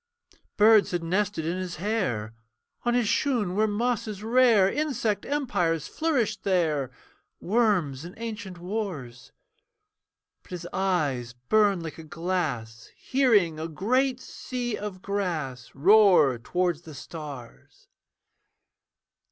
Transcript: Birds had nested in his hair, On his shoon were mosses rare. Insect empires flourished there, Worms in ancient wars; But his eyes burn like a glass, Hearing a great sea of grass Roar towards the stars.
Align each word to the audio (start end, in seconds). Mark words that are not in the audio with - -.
Birds 0.57 0.89
had 0.89 1.03
nested 1.03 1.45
in 1.45 1.57
his 1.59 1.75
hair, 1.75 2.33
On 2.85 2.95
his 2.95 3.07
shoon 3.07 3.53
were 3.53 3.67
mosses 3.67 4.23
rare. 4.23 4.67
Insect 4.67 5.27
empires 5.27 5.87
flourished 5.87 6.41
there, 6.43 6.89
Worms 7.39 8.03
in 8.03 8.15
ancient 8.17 8.57
wars; 8.57 9.31
But 10.41 10.49
his 10.49 10.67
eyes 10.73 11.33
burn 11.33 11.81
like 11.81 11.99
a 11.99 12.03
glass, 12.03 12.89
Hearing 12.97 13.59
a 13.59 13.67
great 13.67 14.19
sea 14.19 14.75
of 14.75 15.03
grass 15.03 15.69
Roar 15.75 16.39
towards 16.39 16.81
the 16.81 16.95
stars. 16.95 17.87